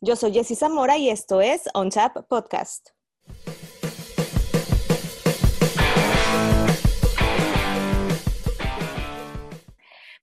[0.00, 2.90] Yo soy Jessy Zamora y esto es On Tap Podcast.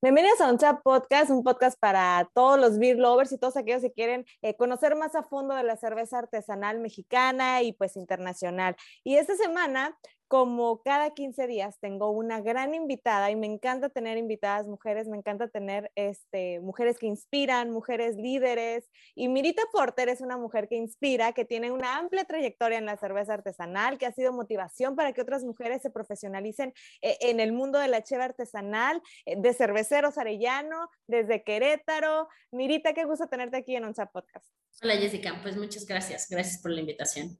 [0.01, 3.81] Bienvenidos a On Tap Podcast, un podcast para todos los beer lovers y todos aquellos
[3.81, 8.77] que quieren eh, conocer más a fondo de la cerveza artesanal mexicana y pues internacional.
[9.03, 9.97] Y esta semana
[10.27, 15.17] como cada 15 días tengo una gran invitada y me encanta tener invitadas mujeres, me
[15.17, 18.89] encanta tener este, mujeres que inspiran, mujeres líderes.
[19.13, 22.97] Y Mirita Porter es una mujer que inspira, que tiene una amplia trayectoria en la
[22.97, 27.51] cerveza artesanal, que ha sido motivación para que otras mujeres se profesionalicen eh, en el
[27.51, 32.27] mundo de la cheve artesanal, eh, de cerveceros arellano, desde Querétaro.
[32.51, 34.47] Mirita, qué gusto tenerte aquí en Onza Podcast.
[34.81, 37.37] Hola Jessica, pues muchas gracias, gracias por la invitación.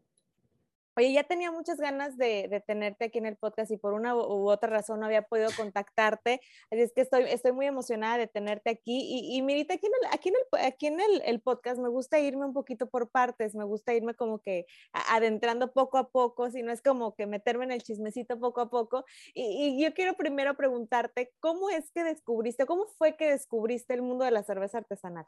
[0.98, 4.50] Oye, ya tenía muchas ganas de, tenerte aquí en el podcast y por una u
[4.50, 6.40] otra razón no había podido contactarte.
[6.72, 9.02] Así es que estoy, muy emocionada de tenerte aquí.
[9.02, 13.66] Y, y Mirita, aquí en, el, podcast me gusta irme un poquito por partes, me
[13.66, 17.72] gusta irme como que adentrando poco a poco, si no es como que meterme en
[17.72, 19.04] el chismecito poco a poco.
[19.34, 24.02] Y, y yo quiero primero preguntarte, ¿cómo es que descubriste, cómo fue que descubriste el
[24.02, 25.26] mundo de la cerveza artesanal?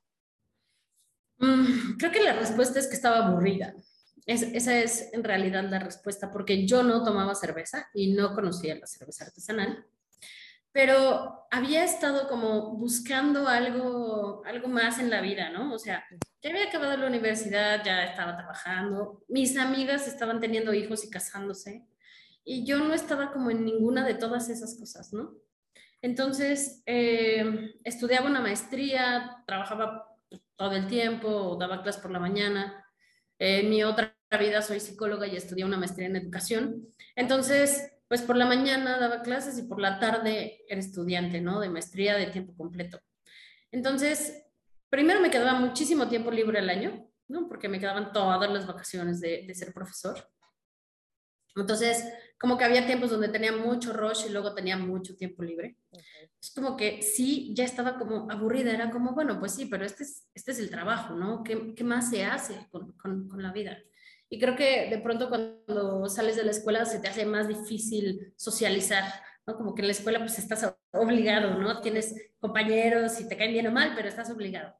[1.39, 3.75] Mm, creo que la respuesta es que estaba aburrida
[4.27, 8.85] esa es en realidad la respuesta, porque yo no tomaba cerveza y no conocía la
[8.85, 9.85] cerveza artesanal,
[10.73, 15.73] pero había estado como buscando algo, algo más en la vida, ¿no?
[15.73, 16.03] O sea,
[16.41, 21.87] ya había acabado la universidad, ya estaba trabajando, mis amigas estaban teniendo hijos y casándose,
[22.43, 25.33] y yo no estaba como en ninguna de todas esas cosas, ¿no?
[26.01, 30.15] Entonces, eh, estudiaba una maestría, trabajaba
[30.55, 32.85] todo el tiempo, daba clases por la mañana.
[33.39, 36.87] Eh, mi otra vida soy psicóloga y estudié una maestría en educación.
[37.15, 41.61] Entonces, pues por la mañana daba clases y por la tarde era estudiante, ¿no?
[41.61, 42.99] De maestría de tiempo completo.
[43.71, 44.43] Entonces,
[44.89, 47.47] primero me quedaba muchísimo tiempo libre al año, ¿no?
[47.47, 50.29] Porque me quedaban todas las vacaciones de, de ser profesor.
[51.55, 52.05] Entonces,
[52.39, 55.77] como que había tiempos donde tenía mucho rush y luego tenía mucho tiempo libre.
[56.39, 60.03] Es como que sí, ya estaba como aburrida, era como, bueno, pues sí, pero este
[60.03, 61.43] es, este es el trabajo, ¿no?
[61.43, 63.77] ¿Qué, qué más se hace con, con, con la vida?
[64.29, 68.33] Y creo que de pronto cuando sales de la escuela se te hace más difícil
[68.35, 69.05] socializar,
[69.45, 69.55] ¿no?
[69.55, 71.79] Como que en la escuela pues estás obligado, ¿no?
[71.81, 74.75] Tienes compañeros y te caen bien o mal, pero estás obligado.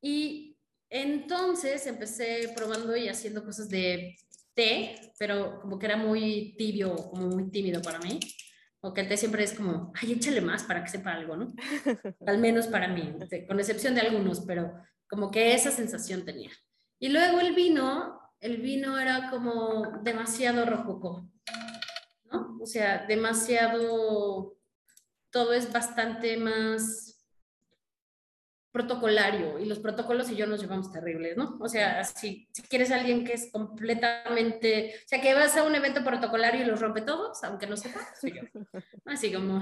[0.00, 0.56] Y
[0.88, 4.16] entonces empecé probando y haciendo cosas de
[4.54, 8.20] té, pero como que era muy tibio, como muy tímido para mí.
[8.80, 11.54] O que el té siempre es como, ay, échale más para que sepa algo, ¿no?
[12.26, 13.14] Al menos para mí,
[13.46, 14.72] con excepción de algunos, pero
[15.08, 16.50] como que esa sensación tenía.
[16.98, 21.24] Y luego el vino, el vino era como demasiado rococó,
[22.30, 22.58] ¿no?
[22.60, 24.56] O sea, demasiado,
[25.30, 27.24] todo es bastante más
[28.72, 31.56] protocolario y los protocolos y yo nos llevamos terribles, ¿no?
[31.60, 35.62] O sea, si, si quieres a alguien que es completamente, o sea, que vas a
[35.62, 38.42] un evento protocolario y los rompe todos, aunque no sepa, soy yo.
[39.04, 39.60] Así como,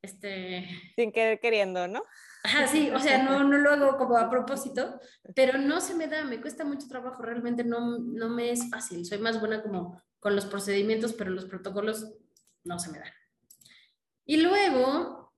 [0.00, 0.66] este...
[0.96, 2.02] Sin querer queriendo, ¿no?
[2.48, 4.98] Ajá, sí, o sea, no, no lo hago como a propósito,
[5.34, 9.04] pero no se me da, me cuesta mucho trabajo, realmente no, no me es fácil,
[9.04, 12.10] soy más buena como con los procedimientos, pero los protocolos
[12.64, 13.12] no se me dan.
[14.24, 15.34] Y luego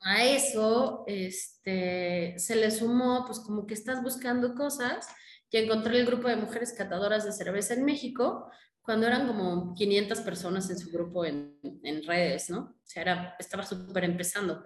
[0.00, 5.08] a eso este, se le sumó, pues como que estás buscando cosas
[5.50, 8.50] y encontré el grupo de mujeres catadoras de cerveza en México,
[8.80, 12.58] cuando eran como 500 personas en su grupo en, en redes, ¿no?
[12.58, 14.64] O sea, era, estaba súper empezando.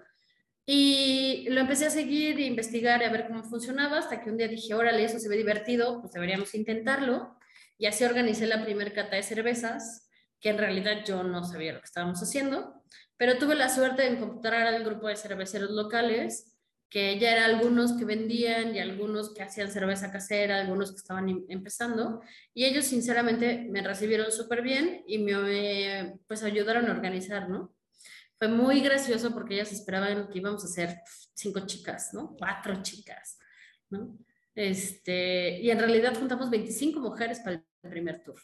[0.69, 4.37] Y lo empecé a seguir e investigar y a ver cómo funcionaba hasta que un
[4.37, 7.38] día dije, órale, eso se ve divertido, pues deberíamos intentarlo.
[7.78, 10.10] Y así organicé la primera cata de cervezas,
[10.41, 12.82] que en realidad yo no sabía lo que estábamos haciendo,
[13.16, 16.56] pero tuve la suerte de encontrar al grupo de cerveceros locales,
[16.91, 21.28] que ya eran algunos que vendían y algunos que hacían cerveza casera, algunos que estaban
[21.28, 22.22] em, empezando,
[22.54, 27.75] y ellos sinceramente me recibieron súper bien y me pues ayudaron a organizar, ¿no?
[28.38, 30.97] Fue muy gracioso porque ellas esperaban que íbamos a ser
[31.34, 32.36] cinco chicas, ¿no?
[32.38, 33.38] Cuatro chicas,
[33.91, 34.19] ¿no?
[34.54, 38.41] Este, y en realidad juntamos 25 mujeres para el primer tour.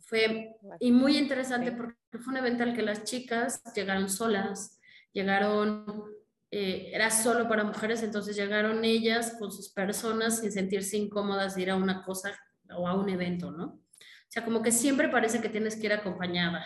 [0.00, 4.80] Fue y muy interesante porque fue un evento al que las chicas llegaron solas,
[5.12, 6.04] llegaron,
[6.52, 11.62] eh, era solo para mujeres, entonces llegaron ellas con sus personas sin sentirse incómodas de
[11.62, 12.38] ir a una cosa
[12.76, 13.64] o a un evento, ¿no?
[13.66, 16.64] O sea, como que siempre parece que tienes que ir acompañada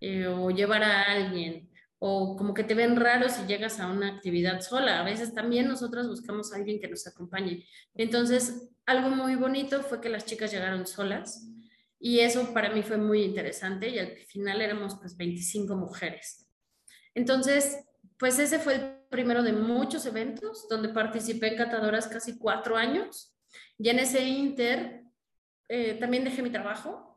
[0.00, 1.67] eh, o llevar a alguien
[1.98, 5.00] o como que te ven raro si llegas a una actividad sola.
[5.00, 7.66] A veces también nosotros buscamos a alguien que nos acompañe.
[7.94, 11.48] Entonces, algo muy bonito fue que las chicas llegaron solas
[12.00, 16.48] y eso para mí fue muy interesante y al final éramos pues 25 mujeres.
[17.14, 17.84] Entonces,
[18.18, 23.34] pues ese fue el primero de muchos eventos donde participé en catadoras casi cuatro años.
[23.76, 25.04] Y en ese inter
[25.68, 27.07] eh, también dejé mi trabajo.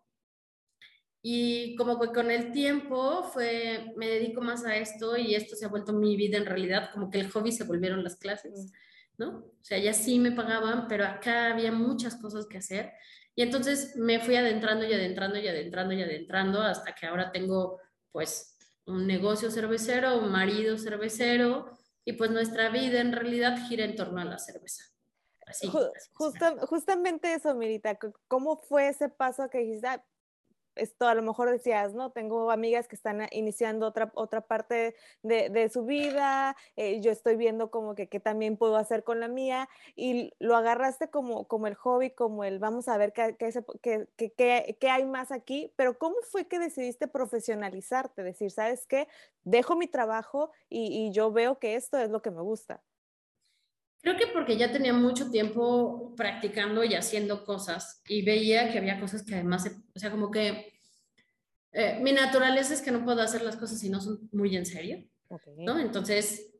[1.22, 5.66] Y como que con el tiempo fue, me dedico más a esto y esto se
[5.66, 8.72] ha vuelto mi vida en realidad, como que el hobby se volvieron las clases,
[9.18, 9.38] ¿no?
[9.38, 12.92] O sea, ya sí me pagaban, pero acá había muchas cosas que hacer.
[13.36, 17.80] Y entonces me fui adentrando y adentrando y adentrando y adentrando hasta que ahora tengo
[18.12, 23.96] pues un negocio cervecero, un marido cervecero y pues nuestra vida en realidad gira en
[23.96, 24.86] torno a la cerveza.
[25.46, 25.70] Así,
[26.14, 27.98] justamente eso, Mirita,
[28.28, 30.04] ¿cómo fue ese paso que dijiste, ah,
[30.76, 32.12] esto a lo mejor decías, ¿no?
[32.12, 37.72] Tengo amigas que están iniciando otra, otra parte de, su vida, eh, yo estoy viendo
[37.72, 41.76] como que qué también puedo hacer con la mía y lo agarraste como, como el
[41.76, 46.48] hobby, como el vamos a ver qué, qué, qué, hay más aquí, pero ¿cómo fue
[46.48, 48.24] que decidiste profesionalizarte?
[48.24, 49.08] Decir, ¿sabes qué?
[49.44, 52.82] Dejo mi trabajo y, y yo veo que esto es lo que me gusta.
[54.02, 59.00] Creo que porque ya tenía mucho tiempo practicando y haciendo cosas y veía que había
[59.00, 60.74] cosas que además, o sea, como que
[61.72, 64.66] eh, mi naturaleza es que no puedo hacer las cosas si no son muy en
[64.66, 65.04] serio,
[65.58, 65.80] ¿no?
[65.80, 66.52] Entonces,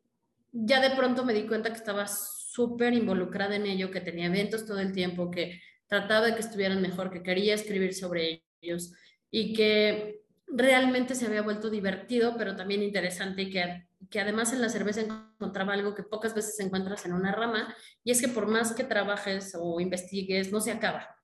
[0.52, 4.66] ya de pronto me di cuenta que estaba súper involucrada en ello, que tenía eventos
[4.66, 8.94] todo el tiempo, que trataba de que estuvieran mejor, que quería escribir sobre ellos
[9.32, 14.62] y que realmente se había vuelto divertido, pero también interesante y que que además en
[14.62, 18.48] la cerveza encontraba algo que pocas veces encuentras en una rama, y es que por
[18.48, 21.16] más que trabajes o investigues, no se acaba,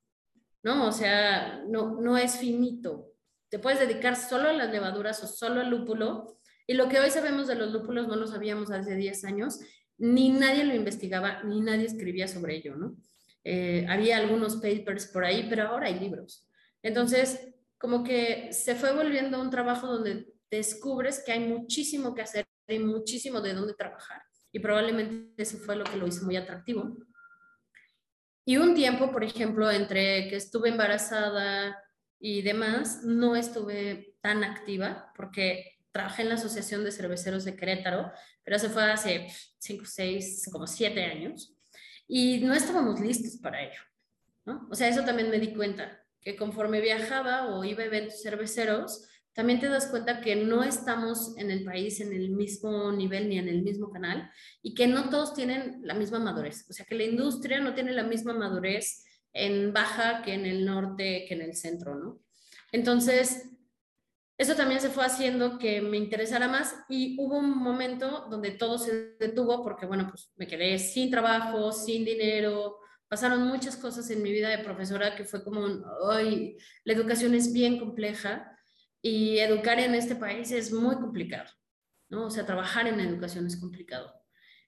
[0.63, 0.87] ¿no?
[0.87, 3.13] O sea, no, no es finito.
[3.49, 7.09] Te puedes dedicar solo a las levaduras o solo al lúpulo, y lo que hoy
[7.09, 9.59] sabemos de los lúpulos no lo sabíamos hace 10 años,
[9.97, 12.95] ni nadie lo investigaba, ni nadie escribía sobre ello, ¿no?
[13.43, 16.47] Eh, había algunos papers por ahí, pero ahora hay libros.
[16.83, 22.45] Entonces, como que se fue volviendo un trabajo donde descubres que hay muchísimo que hacer
[22.67, 24.21] hay muchísimo de dónde trabajar.
[24.51, 26.97] Y probablemente eso fue lo que lo hizo muy atractivo.
[28.45, 31.77] Y un tiempo, por ejemplo, entre que estuve embarazada
[32.19, 38.11] y demás, no estuve tan activa porque trabajé en la Asociación de Cerveceros de Querétaro,
[38.43, 39.27] pero eso fue hace
[39.59, 41.57] 5, 6, como 7 años.
[42.07, 43.81] Y no estábamos listos para ello.
[44.45, 44.67] ¿no?
[44.71, 49.07] O sea, eso también me di cuenta, que conforme viajaba o iba a eventos cerveceros,
[49.37, 53.37] también te das cuenta que no estamos en el país en el mismo nivel ni
[53.37, 54.31] en el mismo canal
[54.63, 56.65] y que no todos tienen la misma madurez.
[56.67, 60.65] O sea, que la industria no tiene la misma madurez en baja que en el
[60.65, 62.19] norte, que en el centro, ¿no?
[62.71, 63.51] Entonces,
[64.39, 68.79] eso también se fue haciendo que me interesara más y hubo un momento donde todo
[68.79, 74.23] se detuvo porque, bueno, pues me quedé sin trabajo, sin dinero, pasaron muchas cosas en
[74.23, 75.67] mi vida de profesora que fue como,
[76.09, 78.56] ay, la educación es bien compleja
[79.01, 81.49] y educar en este país es muy complicado,
[82.09, 82.25] ¿no?
[82.25, 84.13] O sea, trabajar en educación es complicado.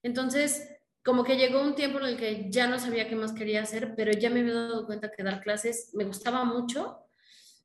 [0.04, 0.70] Entonces,
[1.04, 3.96] como que llegó un tiempo en el que ya no sabía qué más quería hacer,
[3.96, 7.00] pero ya me había dado cuenta que dar clases me gustaba mucho,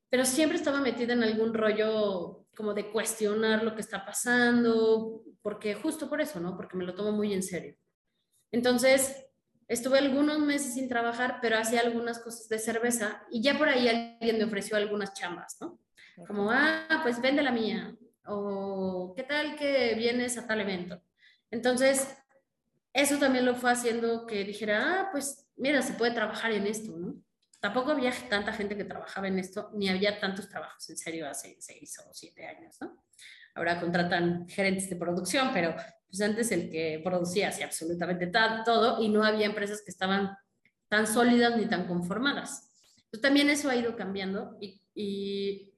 [0.09, 5.75] pero siempre estaba metida en algún rollo como de cuestionar lo que está pasando, porque
[5.75, 6.57] justo por eso, ¿no?
[6.57, 7.77] Porque me lo tomo muy en serio.
[8.53, 9.27] Entonces,
[9.67, 13.89] estuve algunos meses sin trabajar, pero hacía algunas cosas de cerveza y ya por ahí
[13.89, 15.81] alguien me ofreció algunas chambas, ¿no?
[16.27, 17.95] Como, ah, pues vende la mía.
[18.27, 21.03] O, ¿qué tal que vienes a tal evento?
[21.51, 22.17] Entonces,
[22.93, 26.97] eso también lo fue haciendo que dijera, ah, pues mira, se puede trabajar en esto,
[26.97, 27.17] ¿no?
[27.61, 31.57] Tampoco había tanta gente que trabajaba en esto, ni había tantos trabajos en serio hace
[31.61, 33.05] seis o siete años, ¿no?
[33.55, 35.75] Ahora contratan gerentes de producción, pero
[36.07, 38.31] pues antes el que producía hacía absolutamente
[38.65, 40.37] todo y no había empresas que estaban
[40.89, 42.71] tan sólidas ni tan conformadas.
[43.11, 45.74] Pues también eso ha ido cambiando y, y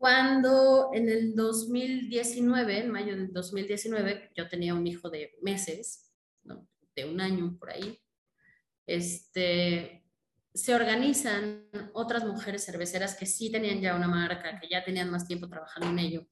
[0.00, 6.10] cuando en el 2019, en mayo del 2019, yo tenía un hijo de meses,
[6.96, 8.00] de un año por ahí,
[8.86, 10.02] este,
[10.54, 15.26] se organizan otras mujeres cerveceras que sí tenían ya una marca, que ya tenían más
[15.26, 16.26] tiempo trabajando en ello,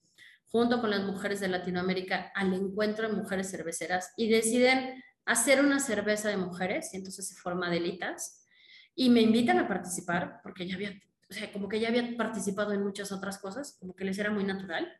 [0.47, 5.79] junto con las mujeres de Latinoamérica al encuentro de mujeres cerveceras y deciden hacer una
[5.79, 8.47] cerveza de mujeres y entonces se forma Delitas
[8.95, 10.99] y me invitan a participar porque ya había
[11.31, 14.31] o sea, como que ya había participado en muchas otras cosas, como que les era
[14.31, 14.91] muy natural.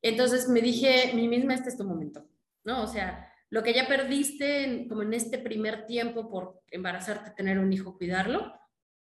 [0.00, 2.28] Entonces me dije, mi misma, este es tu momento,
[2.64, 2.82] ¿no?
[2.82, 7.72] O sea, lo que ya perdiste como en este primer tiempo por embarazarte, tener un
[7.72, 8.52] hijo, cuidarlo,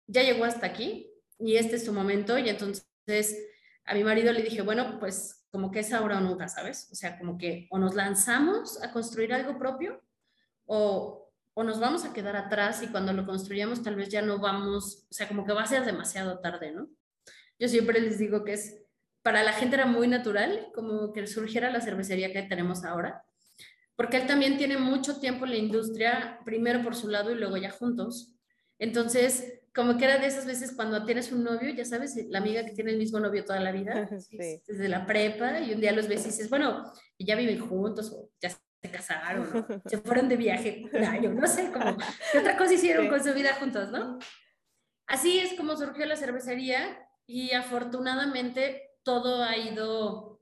[0.06, 2.38] ya llegó hasta aquí y este es tu momento.
[2.38, 2.86] Y entonces
[3.86, 6.90] a mi marido le dije, bueno, pues como que es ahora o nunca, ¿sabes?
[6.92, 10.04] O sea, como que o nos lanzamos a construir algo propio
[10.66, 11.27] o,
[11.58, 15.08] o nos vamos a quedar atrás y cuando lo construyamos tal vez ya no vamos,
[15.10, 16.88] o sea, como que va a ser demasiado tarde, ¿no?
[17.58, 18.78] Yo siempre les digo que es
[19.24, 23.24] para la gente era muy natural, como que surgiera la cervecería que tenemos ahora,
[23.96, 27.58] porque él también tiene mucho tiempo en la industria, primero por su lado y luego
[27.58, 28.36] ya juntos.
[28.78, 32.66] Entonces, como que era de esas veces cuando tienes un novio, ya sabes, la amiga
[32.66, 36.08] que tiene el mismo novio toda la vida, desde la prepa, y un día los
[36.08, 39.82] ves y dices, bueno, ya viven juntos, o ya se casaron, ¿no?
[39.86, 41.98] se fueron de viaje un año, no sé, como,
[42.32, 44.20] ¿qué otra cosa hicieron con su vida juntos, no?
[45.08, 50.42] Así es como surgió la cervecería y afortunadamente todo ha ido,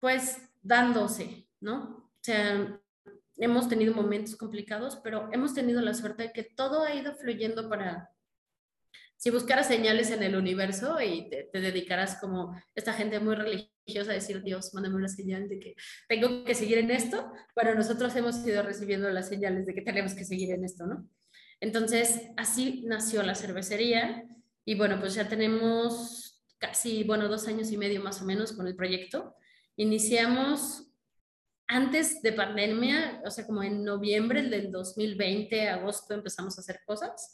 [0.00, 2.10] pues, dándose, ¿no?
[2.20, 2.80] O sea,
[3.36, 7.68] hemos tenido momentos complicados, pero hemos tenido la suerte de que todo ha ido fluyendo
[7.68, 8.10] para,
[9.22, 14.10] si buscaras señales en el universo y te, te dedicaras como esta gente muy religiosa
[14.10, 15.76] a decir, Dios, mándame una señal de que
[16.08, 20.14] tengo que seguir en esto, bueno, nosotros hemos ido recibiendo las señales de que tenemos
[20.14, 21.08] que seguir en esto, ¿no?
[21.60, 24.24] Entonces, así nació la cervecería
[24.64, 28.66] y bueno, pues ya tenemos casi, bueno, dos años y medio más o menos con
[28.66, 29.36] el proyecto.
[29.76, 30.88] Iniciamos
[31.68, 37.32] antes de pandemia, o sea, como en noviembre del 2020, agosto, empezamos a hacer cosas,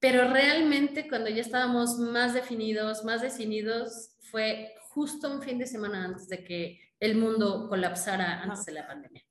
[0.00, 6.04] pero realmente cuando ya estábamos más definidos, más decididos, fue justo un fin de semana
[6.04, 9.22] antes de que el mundo colapsara antes de la pandemia.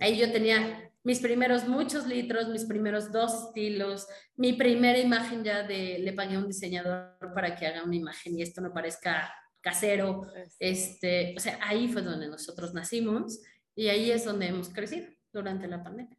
[0.00, 5.62] Ahí yo tenía mis primeros muchos litros, mis primeros dos estilos, mi primera imagen ya
[5.62, 9.32] de, le pagué a un diseñador para que haga una imagen y esto no parezca
[9.60, 10.26] casero.
[10.58, 13.40] Este, o sea, ahí fue donde nosotros nacimos
[13.74, 16.16] y ahí es donde hemos crecido durante la pandemia.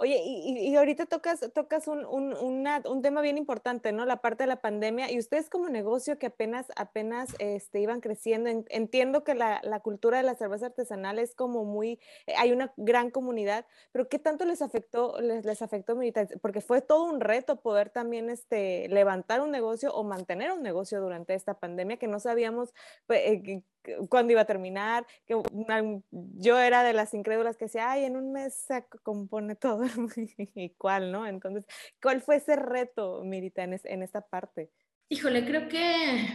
[0.00, 4.06] Oye, y, y, ahorita tocas, tocas un, un, un, tema bien importante, ¿no?
[4.06, 5.10] La parte de la pandemia.
[5.10, 10.18] Y ustedes como negocio que apenas, apenas este, iban creciendo, entiendo que la, la, cultura
[10.18, 14.44] de la cerveza artesanal es como muy, eh, hay una gran comunidad, pero ¿qué tanto
[14.44, 15.98] les afectó, les, les afectó
[16.40, 21.00] Porque fue todo un reto poder también este, levantar un negocio o mantener un negocio
[21.00, 22.72] durante esta pandemia que no sabíamos
[23.06, 23.62] pues, eh,
[24.08, 25.40] cuándo iba a terminar, que
[26.10, 29.84] yo era de las incrédulas que decía, ay, en un mes se compone todo,
[30.54, 31.26] y cuál, ¿no?
[31.26, 31.64] Entonces,
[32.00, 34.70] ¿cuál fue ese reto, Mirita, en, en esta parte?
[35.08, 36.28] Híjole, creo que,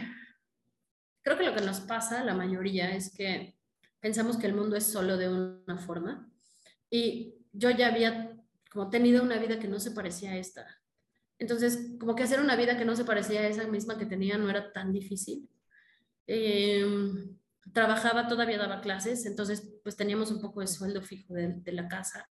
[1.22, 3.56] creo que lo que nos pasa, la mayoría, es que
[4.00, 6.30] pensamos que el mundo es solo de una forma,
[6.90, 8.36] y yo ya había
[8.70, 10.66] como tenido una vida que no se parecía a esta.
[11.38, 14.36] Entonces, como que hacer una vida que no se parecía a esa misma que tenía
[14.36, 15.48] no era tan difícil.
[16.26, 16.84] Eh,
[17.72, 21.88] trabajaba, todavía daba clases, entonces pues teníamos un poco de sueldo fijo de, de, la
[21.88, 22.28] casa.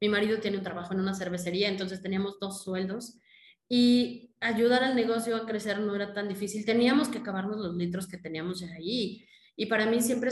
[0.00, 3.18] Mi marido tiene un trabajo en una cervecería, entonces teníamos dos sueldos
[3.68, 6.64] y ayudar al negocio a crecer no era tan difícil.
[6.64, 9.26] Teníamos que acabarnos los litros que teníamos ahí.
[9.54, 10.30] Y para mí siempre,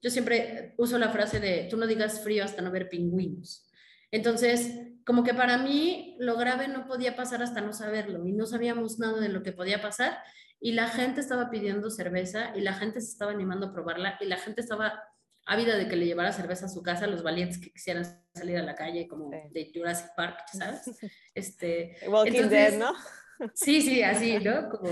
[0.00, 3.68] yo siempre uso la frase de, tú no digas frío hasta no ver pingüinos.
[4.10, 4.72] Entonces,
[5.04, 8.98] como que para mí lo grave no podía pasar hasta no saberlo y no sabíamos
[8.98, 10.18] nada de lo que podía pasar
[10.60, 14.26] y la gente estaba pidiendo cerveza y la gente se estaba animando a probarla y
[14.26, 15.02] la gente estaba
[15.46, 18.62] ávida de que le llevara cerveza a su casa, los valientes que quisieran salir a
[18.62, 20.82] la calle como de Jurassic Park, ¿sabes?
[21.34, 22.92] Este, Walking Dead, ¿no?
[23.54, 24.68] Sí, sí, así, ¿no?
[24.68, 24.90] Como,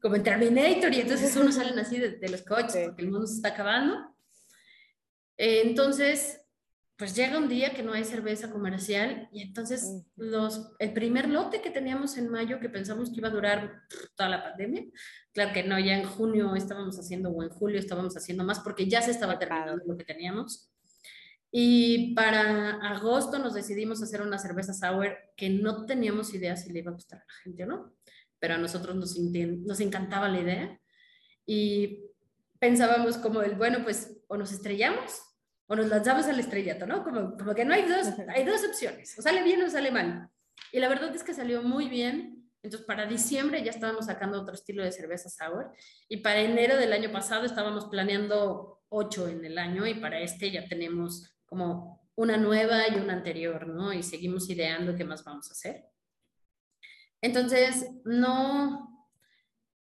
[0.00, 3.26] como en Terminator y entonces uno salen así de, de los coches porque el mundo
[3.26, 4.14] se está acabando.
[5.36, 6.40] Eh, entonces,
[6.96, 11.60] pues llega un día que no hay cerveza comercial y entonces los, el primer lote
[11.60, 13.82] que teníamos en mayo que pensamos que iba a durar
[14.14, 14.84] toda la pandemia,
[15.32, 18.88] claro que no, ya en junio estábamos haciendo o en julio estábamos haciendo más porque
[18.88, 20.70] ya se estaba terminando lo que teníamos.
[21.50, 26.80] Y para agosto nos decidimos hacer una cerveza sour que no teníamos idea si le
[26.80, 27.94] iba a gustar a la gente o no,
[28.38, 30.80] pero a nosotros nos, nos encantaba la idea
[31.44, 32.04] y
[32.58, 35.25] pensábamos como el, bueno, pues o nos estrellamos
[35.66, 37.02] o nos lanzamos al estrellato, ¿no?
[37.02, 40.30] Como, como que no hay dos, hay dos opciones, o sale bien o sale mal.
[40.72, 42.50] Y la verdad es que salió muy bien.
[42.62, 45.72] Entonces, para diciembre ya estábamos sacando otro estilo de cerveza sour
[46.08, 50.50] y para enero del año pasado estábamos planeando ocho en el año y para este
[50.50, 53.92] ya tenemos como una nueva y una anterior, ¿no?
[53.92, 55.84] Y seguimos ideando qué más vamos a hacer.
[57.20, 59.08] Entonces, no,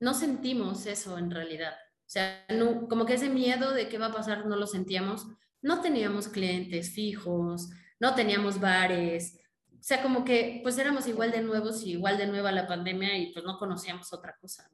[0.00, 1.74] no sentimos eso en realidad.
[2.00, 5.26] O sea, no, como que ese miedo de qué va a pasar no lo sentíamos
[5.64, 9.40] no teníamos clientes fijos, no teníamos bares,
[9.70, 13.16] o sea, como que pues éramos igual de nuevos y igual de nueva la pandemia
[13.16, 14.70] y pues no conocíamos otra cosa.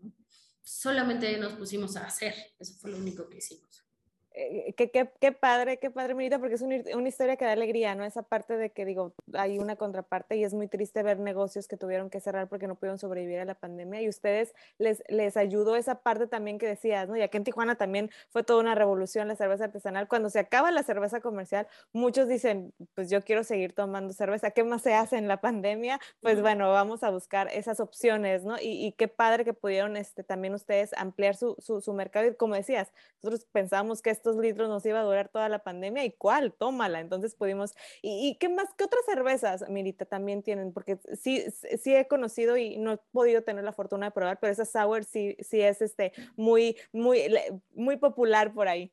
[0.62, 3.84] Solamente nos pusimos a hacer, eso fue lo único que hicimos.
[4.40, 7.52] Eh, qué, qué, qué, padre, qué padre, Mirita, porque es una, una, historia que da
[7.52, 8.04] alegría, ¿no?
[8.04, 11.76] Esa parte de que, digo, hay una contraparte y es muy triste ver negocios que
[11.76, 15.76] tuvieron que cerrar porque no pudieron sobrevivir a la pandemia y ustedes les, les ayudó
[15.76, 17.16] esa parte también que decías, ¿no?
[17.16, 20.08] Y aquí en Tijuana también fue toda una revolución la cerveza artesanal.
[20.08, 24.64] Cuando se acaba la cerveza comercial, muchos dicen, pues yo quiero seguir tomando cerveza, ¿qué
[24.64, 26.00] más se hace en la pandemia?
[26.20, 28.58] Pues bueno, vamos a buscar esas opciones, ¿no?
[28.58, 32.34] Y, y qué padre que pudieron este, también ustedes ampliar su, su, su mercado y
[32.34, 32.92] como decías,
[33.22, 37.00] nosotros pensábamos que litros nos iba a durar toda la pandemia y cuál, tómala.
[37.00, 40.72] Entonces pudimos, ¿y, y qué más, qué otras cervezas, Mirita, también tienen?
[40.72, 41.44] Porque sí,
[41.82, 45.04] sí he conocido y no he podido tener la fortuna de probar, pero esa sour
[45.04, 47.22] sí, sí es este, muy, muy,
[47.74, 48.92] muy popular por ahí.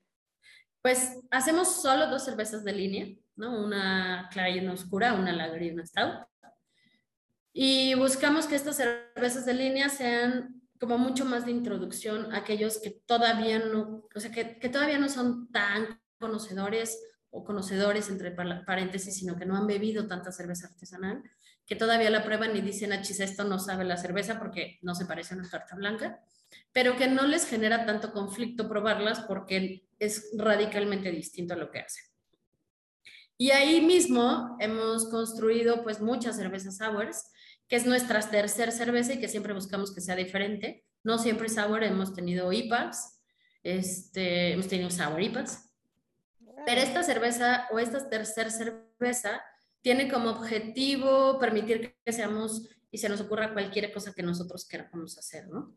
[0.82, 3.66] Pues hacemos solo dos cervezas de línea, ¿no?
[3.66, 6.28] Una clara y una oscura, una lager y una stout.
[7.52, 12.80] Y buscamos que estas cervezas de línea sean como mucho más de introducción a aquellos
[12.80, 18.32] que todavía no, o sea, que, que todavía no son tan conocedores o conocedores entre
[18.32, 21.24] paréntesis, sino que no han bebido tanta cerveza artesanal,
[21.66, 25.06] que todavía la prueban y dicen, achis, esto no sabe la cerveza porque no se
[25.06, 26.24] parece a una carta blanca,
[26.72, 31.80] pero que no les genera tanto conflicto probarlas porque es radicalmente distinto a lo que
[31.80, 32.06] hacen.
[33.38, 37.30] Y ahí mismo hemos construido pues muchas cervezas sours
[37.68, 40.86] que es nuestra tercera cerveza y que siempre buscamos que sea diferente.
[41.04, 43.22] No siempre sour, hemos tenido IPAs,
[43.64, 45.70] este, hemos tenido sour IPAs,
[46.66, 49.42] pero esta cerveza o esta tercera cerveza
[49.82, 55.18] tiene como objetivo permitir que seamos y se nos ocurra cualquier cosa que nosotros queramos
[55.18, 55.76] hacer, ¿no?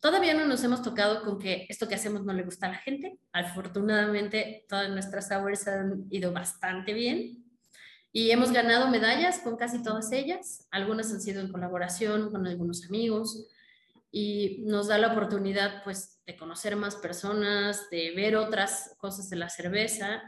[0.00, 2.78] Todavía no nos hemos tocado con que esto que hacemos no le gusta a la
[2.78, 3.18] gente.
[3.32, 7.39] Afortunadamente, todas nuestras sours han ido bastante bien.
[8.12, 10.66] Y hemos ganado medallas con casi todas ellas.
[10.70, 13.46] Algunas han sido en colaboración con algunos amigos
[14.10, 19.36] y nos da la oportunidad pues de conocer más personas, de ver otras cosas de
[19.36, 20.22] la cerveza.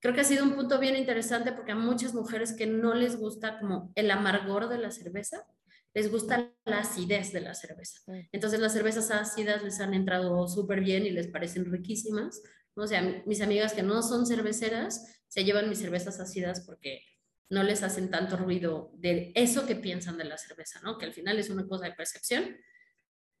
[0.00, 3.16] Creo que ha sido un punto bien interesante porque a muchas mujeres que no les
[3.16, 5.44] gusta como el amargor de la cerveza,
[5.92, 8.00] les gusta la acidez de la cerveza.
[8.32, 12.42] Entonces las cervezas ácidas les han entrado súper bien y les parecen riquísimas.
[12.80, 17.02] O sea, mis amigas que no son cerveceras se llevan mis cervezas ácidas porque
[17.48, 20.98] no les hacen tanto ruido de eso que piensan de la cerveza, ¿no?
[20.98, 22.56] Que al final es una cosa de percepción.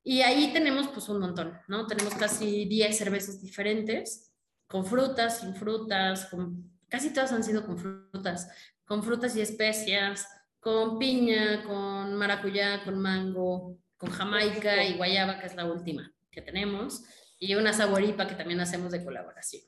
[0.02, 1.86] Y ahí tenemos pues un montón, ¿no?
[1.86, 4.32] Tenemos casi 10 cervezas diferentes,
[4.66, 8.48] con frutas, sin frutas, con, casi todas han sido con frutas,
[8.84, 10.26] con frutas y especias,
[10.58, 16.42] con piña, con maracuyá, con mango, con jamaica y guayaba, que es la última que
[16.42, 17.02] tenemos,
[17.40, 19.62] y una saboripa que también hacemos de colaboración.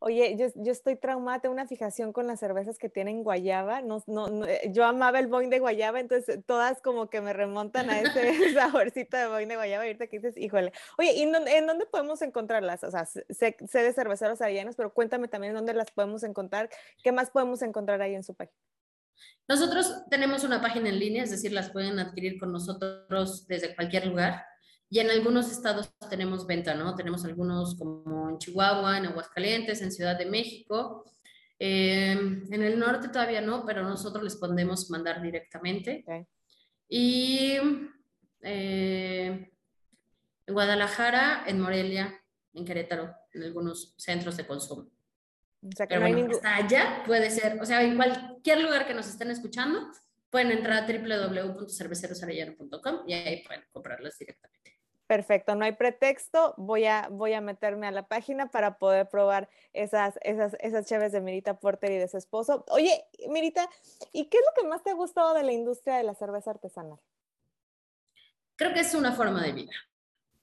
[0.00, 3.82] Oye, yo, yo, estoy traumada, tengo una fijación con las cervezas que tienen guayaba.
[3.82, 7.90] No, no, eh, yo amaba el boing de guayaba, entonces todas como que me remontan
[7.90, 9.84] a ese saborcito de boing de guayaba.
[9.84, 10.72] Y ahorita que dices, híjole.
[10.98, 12.84] Oye, ¿y en dónde, en dónde podemos encontrarlas?
[12.84, 16.70] O sea, sé, sé, de cerveceros arianos, pero cuéntame también dónde las podemos encontrar.
[17.02, 18.56] ¿Qué más podemos encontrar ahí en su página?
[19.48, 24.06] Nosotros tenemos una página en línea, es decir, las pueden adquirir con nosotros desde cualquier
[24.06, 24.44] lugar.
[24.90, 26.94] Y en algunos estados tenemos venta, ¿no?
[26.94, 31.04] Tenemos algunos como en Chihuahua, en Aguascalientes, en Ciudad de México.
[31.58, 36.04] Eh, en el norte todavía no, pero nosotros les podemos mandar directamente.
[36.06, 36.26] Okay.
[36.88, 37.56] Y
[38.42, 39.50] eh,
[40.46, 42.18] en Guadalajara, en Morelia,
[42.54, 44.88] en Querétaro, en algunos centros de consumo.
[45.62, 48.86] O sea, que pero no bueno, hasta allá puede ser, o sea, en cualquier lugar
[48.86, 49.90] que nos estén escuchando,
[50.30, 54.77] pueden entrar a www.cervecerosarellano.com y ahí pueden comprarlas directamente.
[55.08, 59.48] Perfecto, no hay pretexto, voy a, voy a meterme a la página para poder probar
[59.72, 62.66] esas, esas, esas chaves de Mirita Porter y de su esposo.
[62.68, 63.70] Oye, Mirita,
[64.12, 66.50] ¿y qué es lo que más te ha gustado de la industria de la cerveza
[66.50, 66.98] artesanal?
[68.56, 69.72] Creo que es una forma de vida.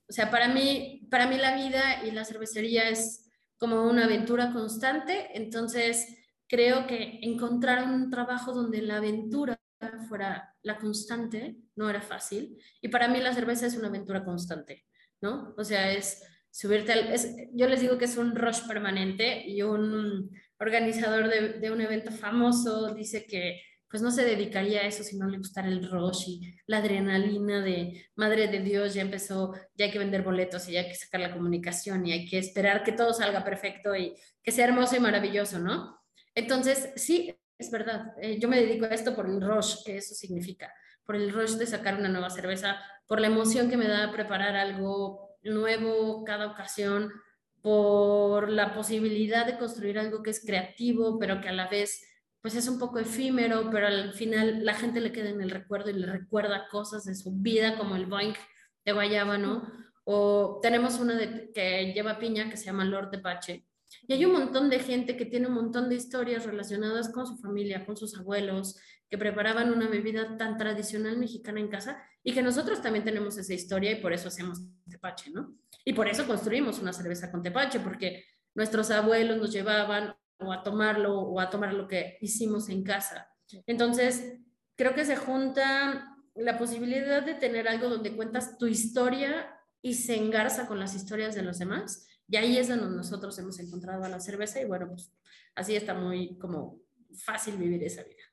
[0.09, 4.51] O sea, para mí, para mí la vida y la cervecería es como una aventura
[4.51, 6.07] constante, entonces
[6.47, 9.59] creo que encontrar un trabajo donde la aventura
[10.07, 12.57] fuera la constante, no era fácil.
[12.81, 14.85] Y para mí la cerveza es una aventura constante,
[15.21, 15.53] ¿no?
[15.57, 16.21] O sea, es
[16.51, 17.13] subirte al...
[17.13, 21.81] Es, yo les digo que es un rush permanente y un organizador de, de, un
[21.81, 25.89] evento famoso dice que pues no se dedicaría a eso si no le gustara el
[25.89, 30.67] rush y la adrenalina de madre de Dios, ya empezó, ya hay que vender boletos
[30.67, 33.95] y ya hay que sacar la comunicación y hay que esperar que todo salga perfecto
[33.95, 36.01] y que sea hermoso y maravilloso, ¿no?
[36.33, 40.13] Entonces, sí, es verdad, eh, yo me dedico a esto por el rush, que eso
[40.13, 40.73] significa,
[41.05, 44.55] por el rush de sacar una nueva cerveza, por la emoción que me da preparar
[44.55, 47.11] algo nuevo cada ocasión,
[47.61, 52.01] por la posibilidad de construir algo que es creativo, pero que a la vez
[52.45, 55.89] pues es un poco efímero, pero al final la gente le queda en el recuerdo
[55.89, 58.37] y le recuerda cosas de su vida, como el boink
[58.85, 59.67] de Guayaba, ¿no?
[60.03, 63.65] O tenemos una de, que lleva piña que se llama Lord de Pache,
[64.07, 67.37] Y hay un montón de gente que tiene un montón de historias relacionadas con su
[67.37, 68.77] familia, con sus abuelos,
[69.09, 73.53] que preparaban una bebida tan tradicional mexicana en casa y que nosotros también tenemos esa
[73.53, 75.55] historia y por eso hacemos tepache, ¿no?
[75.83, 80.63] Y por eso construimos una cerveza con tepache, porque nuestros abuelos nos llevaban o a
[80.63, 83.29] tomarlo o a tomar lo que hicimos en casa.
[83.67, 84.39] Entonces,
[84.75, 89.47] creo que se junta la posibilidad de tener algo donde cuentas tu historia
[89.81, 92.07] y se engarza con las historias de los demás.
[92.27, 95.11] Y ahí es donde nosotros hemos encontrado a la cerveza y bueno, pues
[95.55, 96.79] así está muy como
[97.23, 98.23] fácil vivir esa vida.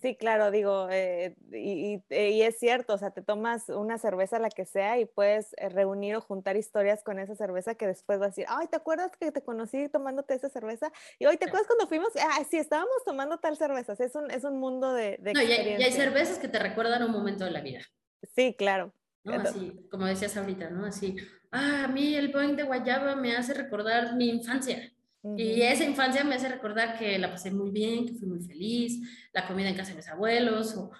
[0.00, 4.50] Sí, claro, digo, eh, y, y, es cierto, o sea, te tomas una cerveza, la
[4.50, 8.26] que sea, y puedes eh, reunir o juntar historias con esa cerveza que después vas
[8.26, 10.90] a decir, ay, ¿te acuerdas que te conocí tomándote esa cerveza?
[11.20, 12.08] Y hoy, ¿te acuerdas cuando fuimos?
[12.16, 15.16] Ah, sí, estábamos tomando tal cerveza, es un, es un mundo de...
[15.20, 17.80] de no, y hay, y hay, cervezas que te recuerdan un momento de la vida.
[18.34, 18.92] Sí, claro.
[19.24, 19.34] ¿No?
[19.34, 20.86] Así, como decías ahorita, ¿no?
[20.86, 21.16] Así,
[21.50, 24.90] ah, a mí el Boeing de Guayaba me hace recordar mi infancia.
[25.38, 29.00] Y esa infancia me hace recordar que la pasé muy bien, que fui muy feliz,
[29.32, 30.92] la comida en casa de mis abuelos, o,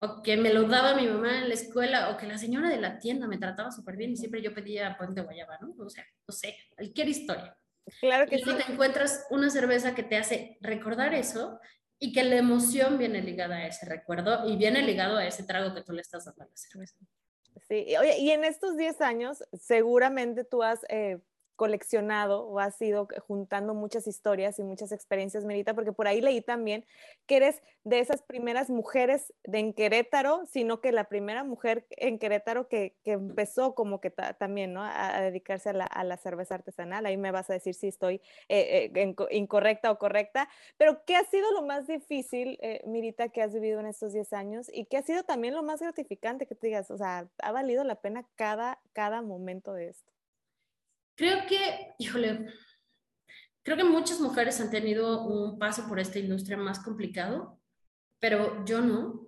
[0.00, 2.80] o, que me lo daba mi mamá en la escuela, o que la señora de
[2.80, 5.74] la tienda me trataba súper bien y siempre yo pedía puente guayaba, ¿no?
[5.84, 7.58] O sea, no sé, cualquier historia.
[8.00, 8.50] Claro que y sí.
[8.54, 11.60] te encuentras una cerveza que te hace recordar eso
[11.98, 15.74] y que la emoción viene ligada a ese recuerdo y viene ligado a ese trago
[15.74, 16.96] que tú le estás dando a la cerveza.
[17.66, 21.18] Sí, oye, y en estos 10 años seguramente tú has eh,
[21.58, 26.40] coleccionado o has ido juntando muchas historias y muchas experiencias, Merita, porque por ahí leí
[26.40, 26.86] también
[27.26, 32.18] que eres de esas primeras mujeres de en Querétaro, sino que la primera mujer en
[32.18, 34.82] Querétaro que, que empezó como que también, ¿no?
[34.84, 37.06] A, dedicarse a la, a la, cerveza artesanal.
[37.06, 41.24] Ahí me vas a decir si estoy eh, eh, incorrecta o correcta, pero ¿qué ha
[41.24, 44.98] sido lo más difícil, eh, Mirita, que has vivido en estos 10 años y qué
[44.98, 48.24] ha sido también lo más gratificante que te digas, o sea, ha valido la pena
[48.36, 50.17] cada, cada momento de esto?
[51.18, 52.46] Creo que, híjole,
[53.64, 57.60] creo que muchas mujeres han tenido un paso por esta industria más complicado,
[58.20, 59.26] pero yo no.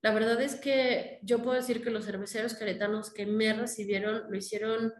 [0.00, 4.34] La verdad es que yo puedo decir que los cerveceros queretanos que me recibieron lo
[4.34, 4.94] hicieron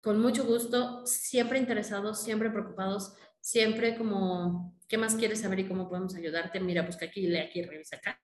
[0.00, 5.88] con mucho gusto, siempre interesados, siempre preocupados, siempre como, ¿qué más quieres saber y cómo
[5.88, 6.58] podemos ayudarte?
[6.58, 8.20] Mira, busca aquí, lee aquí, revisa acá,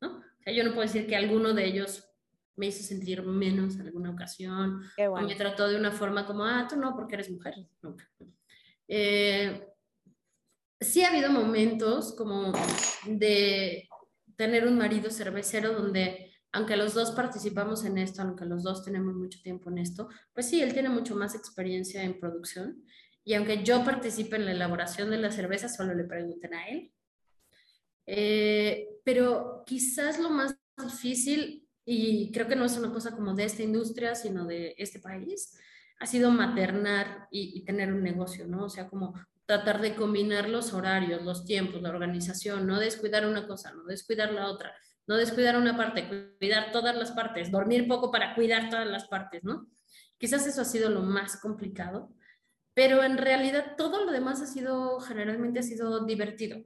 [0.00, 0.24] ¿no?
[0.46, 2.11] Yo no puedo decir que alguno de ellos
[2.56, 5.14] me hizo sentir menos en alguna ocasión, bueno.
[5.14, 8.08] o me trató de una forma como, ah, tú no, porque eres mujer, nunca.
[8.88, 9.66] Eh,
[10.80, 12.52] sí ha habido momentos como
[13.06, 13.88] de
[14.36, 19.14] tener un marido cervecero donde, aunque los dos participamos en esto, aunque los dos tenemos
[19.14, 22.84] mucho tiempo en esto, pues sí, él tiene mucho más experiencia en producción.
[23.24, 26.92] Y aunque yo participe en la elaboración de la cerveza, solo le pregunten a él.
[28.06, 33.44] Eh, pero quizás lo más difícil y creo que no es una cosa como de
[33.44, 35.58] esta industria, sino de este país,
[35.98, 38.64] ha sido maternar y, y, tener un negocio, ¿no?
[38.64, 39.14] O sea, como
[39.46, 44.32] tratar de combinar los horarios, los tiempos, la organización, no descuidar una cosa, no descuidar
[44.32, 44.74] la otra,
[45.06, 49.44] no descuidar una parte, cuidar todas las partes, dormir poco para cuidar todas las partes,
[49.44, 49.68] ¿no?
[50.18, 52.14] Quizás eso ha sido lo más complicado,
[52.74, 56.62] pero en realidad todo lo demás ha sido, generalmente ha sido divertido,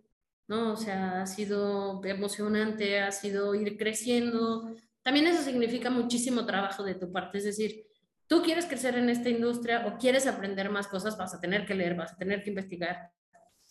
[0.46, 0.72] ¿no?
[0.72, 4.70] O sea, ha sido emocionante, ha sido ir creciendo,
[5.06, 7.86] también eso significa muchísimo trabajo de tu parte, es decir,
[8.26, 11.76] tú quieres crecer en esta industria o quieres aprender más cosas, vas a tener que
[11.76, 13.12] leer, vas a tener que investigar,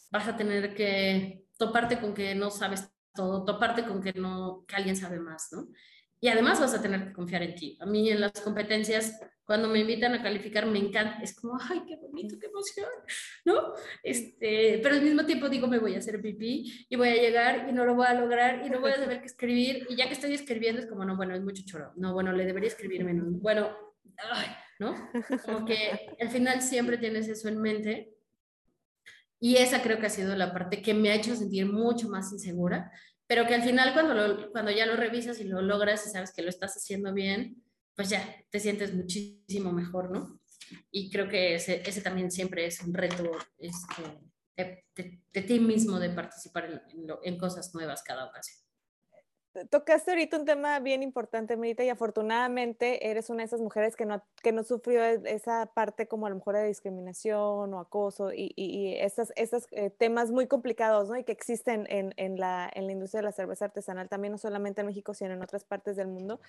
[0.09, 4.77] vas a tener que toparte con que no sabes todo, toparte con que, no, que
[4.77, 5.67] alguien sabe más, ¿no?
[6.21, 7.77] Y además vas a tener que confiar en ti.
[7.81, 11.19] A mí en las competencias, cuando me invitan a calificar, me encanta.
[11.21, 12.89] Es como, ay, qué bonito, qué emoción,
[13.45, 13.73] ¿no?
[14.03, 17.67] Este, pero al mismo tiempo digo, me voy a hacer pipí y voy a llegar
[17.69, 19.85] y no lo voy a lograr y no voy a saber qué escribir.
[19.89, 21.93] Y ya que estoy escribiendo es como, no, bueno, es mucho choro.
[21.95, 23.27] No, bueno, le debería escribir menos.
[23.39, 23.69] Bueno,
[24.17, 24.47] ay,
[24.79, 24.95] ¿no?
[25.45, 28.11] Como que al final siempre tienes eso en mente.
[29.39, 32.31] Y esa creo que ha sido la parte que me ha hecho sentir mucho más
[32.31, 32.91] insegura
[33.27, 36.31] pero que al final cuando, lo, cuando ya lo revisas y lo logras y sabes
[36.31, 37.63] que lo estás haciendo bien,
[37.95, 40.39] pues ya te sientes muchísimo mejor, ¿no?
[40.91, 44.03] Y creo que ese, ese también siempre es un reto este,
[44.55, 46.83] de, ti mismo de participar
[47.23, 48.65] en, cosas nuevas cada ocasión
[49.69, 54.05] tocaste ahorita un tema bien importante, Mirita, y afortunadamente eres una de esas mujeres que
[54.05, 58.33] no, que no sufrió e, esa parte como a lo mejor de discriminación o acoso
[58.33, 59.31] y, y, y esos
[59.71, 61.17] eh, temas muy complicados, ¿no?
[61.17, 64.37] Y que existen en, en, la, en la industria de la cerveza artesanal, también no
[64.37, 66.41] solamente en México, sino en otras partes del mundo.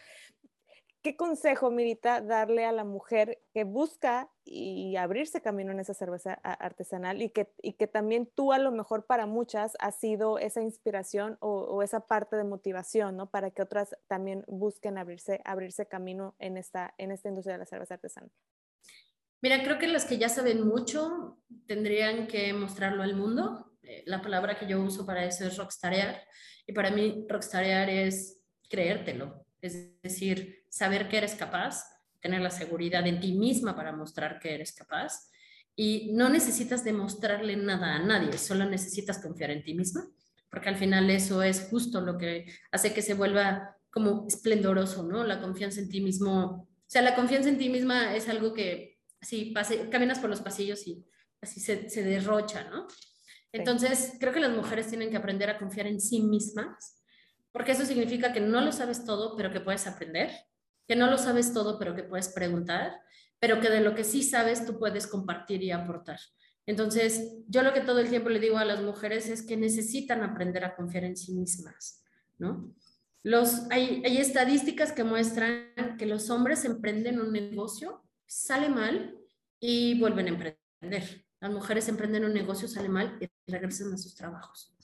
[1.07, 6.33] ¿Qué consejo, Mirita, darle a la mujer que busca y abrirse camino en esa cerveza
[6.33, 11.61] artesanal y que, también tú a lo mejor para muchas has sido esa inspiración o,
[11.61, 13.31] o, esa parte de motivación, ¿no?
[13.31, 17.67] Para que otras también busquen abrirse, abrirse camino en esta, en esta industria de la
[17.67, 18.33] cerveza artesanal.
[19.41, 21.39] Mira, creo que las que ya saben mucho
[21.69, 23.79] tendrían que mostrarlo al mundo.
[23.85, 26.21] Eh, la palabra que yo uso para eso es rockstarear.
[26.67, 29.47] Y para mí rockstarear es creértelo.
[29.61, 31.87] Es decir, saber que eres capaz,
[32.21, 35.31] tener la seguridad en ti misma para mostrar que eres capaz.
[35.75, 40.07] Y no necesitas demostrarle nada a nadie, solo necesitas confiar en ti misma,
[40.51, 45.25] porque al final eso es justo lo que hace que se vuelva como esplendoroso, ¿no?
[45.25, 46.69] La confianza en ti mismo.
[46.69, 50.43] O sea, la confianza en ti misma es algo que así pase, caminas por los
[50.43, 51.03] pasillos y
[51.41, 52.87] así se, se derrocha, ¿no?
[53.51, 57.03] Entonces, creo que las mujeres tienen que aprender a confiar en sí mismas,
[57.51, 60.31] porque eso significa que no lo sabes todo, pero que puedes aprender,
[60.87, 63.01] que no lo sabes todo, pero que puedes preguntar,
[63.39, 66.19] pero que de lo que sí sabes tú puedes compartir y aportar.
[66.67, 70.23] Entonces, yo lo que todo el tiempo le digo a las mujeres es que necesitan
[70.23, 72.03] aprender a confiar en sí mismas,
[72.39, 72.75] ¿no?
[73.23, 79.17] Los, hay, hay estadísticas que muestran que los hombres emprenden un negocio, sale mal
[79.61, 81.27] y vuelven a emprender.
[81.41, 84.75] Las mujeres emprenden un negocio, sale mal y regresan a sus trabajos,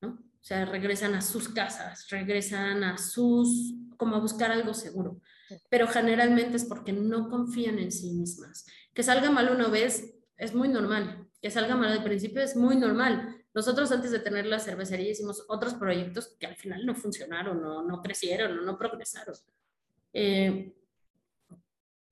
[0.00, 0.18] ¿no?
[0.44, 5.22] O sea, regresan a sus casas, regresan a sus, como a buscar algo seguro.
[5.70, 8.66] Pero generalmente es porque no confían en sí mismas.
[8.92, 11.26] Que salga mal una vez es muy normal.
[11.40, 13.42] Que salga mal al principio es muy normal.
[13.54, 17.82] Nosotros antes de tener la cervecería hicimos otros proyectos que al final no funcionaron, no,
[17.82, 19.36] no crecieron, no, no progresaron.
[20.12, 20.74] Eh,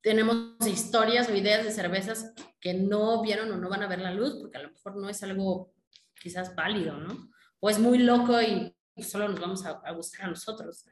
[0.01, 4.11] tenemos historias o ideas de cervezas que no vieron o no van a ver la
[4.11, 5.71] luz porque a lo mejor no es algo
[6.19, 7.31] quizás válido, ¿no?
[7.63, 10.85] O es muy loco y solo nos vamos a, a gustar a nosotros.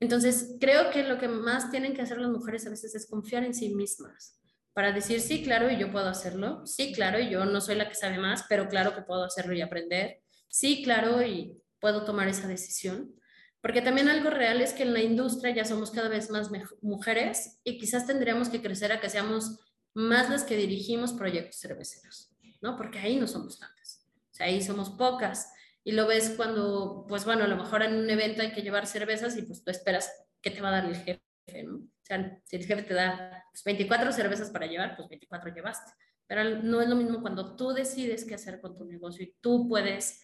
[0.00, 3.42] Entonces, creo que lo que más tienen que hacer las mujeres a veces es confiar
[3.42, 4.38] en sí mismas
[4.74, 7.88] para decir, sí, claro, y yo puedo hacerlo, sí, claro, y yo no soy la
[7.88, 12.28] que sabe más, pero claro que puedo hacerlo y aprender, sí, claro, y puedo tomar
[12.28, 13.14] esa decisión.
[13.62, 16.50] Porque también algo real es que en la industria ya somos cada vez más
[16.82, 19.58] mujeres y quizás tendríamos que crecer a que seamos
[19.94, 22.30] más las que dirigimos proyectos cerveceros,
[22.60, 22.76] ¿no?
[22.76, 25.52] Porque ahí no somos tantas, o sea, ahí somos pocas.
[25.84, 28.86] Y lo ves cuando, pues bueno, a lo mejor en un evento hay que llevar
[28.86, 31.76] cervezas y pues tú esperas que te va a dar el jefe, ¿no?
[31.76, 35.92] O sea, si el jefe te da 24 pues, cervezas para llevar, pues 24 llevaste.
[36.26, 39.68] Pero no es lo mismo cuando tú decides qué hacer con tu negocio y tú
[39.68, 40.22] puedes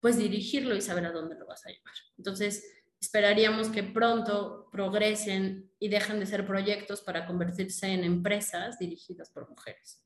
[0.00, 1.94] pues dirigirlo y saber a dónde lo vas a llevar.
[2.18, 2.64] Entonces,
[3.00, 9.48] esperaríamos que pronto progresen y dejen de ser proyectos para convertirse en empresas dirigidas por
[9.48, 10.03] mujeres.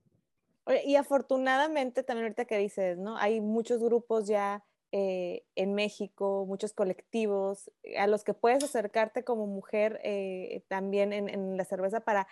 [0.84, 3.16] Y afortunadamente, también ahorita que dices, ¿no?
[3.16, 9.46] Hay muchos grupos ya eh, en México, muchos colectivos a los que puedes acercarte como
[9.46, 12.26] mujer eh, también en, en, la cerveza para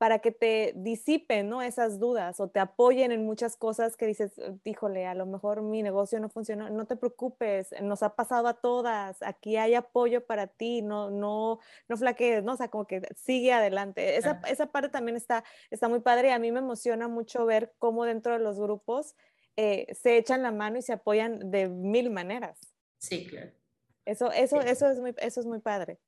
[0.00, 1.60] para que te disipen ¿no?
[1.60, 4.32] esas dudas o te apoyen en muchas cosas que dices,
[4.64, 8.54] híjole, a lo mejor mi negocio no funcionó, no te preocupes, nos ha pasado a
[8.54, 12.54] todas, aquí hay apoyo para ti, no, no, no flaquees, ¿no?
[12.54, 14.16] O sea, como que sigue adelante.
[14.16, 17.74] Esa, esa parte también está, está muy padre y a mí me emociona mucho ver
[17.78, 19.16] cómo dentro de los grupos
[19.56, 22.58] eh, se echan la mano y se apoyan de mil maneras.
[22.96, 23.50] Sí, claro.
[24.06, 25.98] Eso, eso, eso, es muy, eso es muy padre.